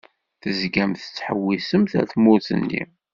Tezgamt 0.41 1.01
tettḥewwisemt 1.03 1.91
ar 1.99 2.05
tmurt-nni. 2.13 2.83